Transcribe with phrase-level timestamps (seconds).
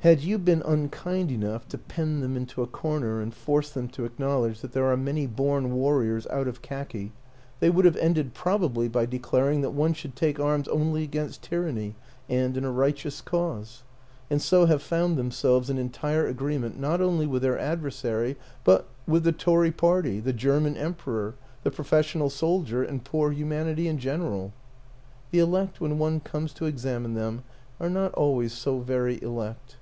[0.00, 4.04] Had you been unkind enough to pen them into a corner and force them to
[4.04, 7.10] acknowledge that there are many born warriors out of khaki,
[7.58, 11.96] they would have ended probably by declaring that one should take arms only against tyranny
[12.28, 13.82] and in a righteous cause
[14.30, 19.24] and so have found themselves in entire agreement not only with their adversary but with
[19.24, 21.34] the Tory Party, the German Emperor,
[21.64, 24.52] the professional soldier and poor humanity in gen eral.
[25.32, 27.42] The elect, when one comes to examine them,
[27.80, 29.78] are not always so very elect.